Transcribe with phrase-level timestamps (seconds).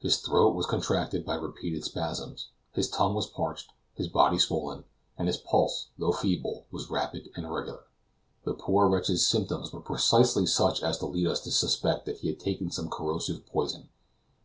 [0.00, 4.82] His throat was contracted by repeated spasms, his tongue was parched, his body swollen,
[5.16, 7.84] and his pulse, though feeble, was rapid and irregular.
[8.42, 12.26] The poor wretch's symptoms were precisely such as to lead us to suspect that he
[12.26, 13.90] had taken some corrosive poison.